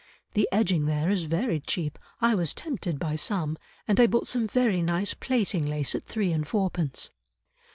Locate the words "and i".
3.87-4.07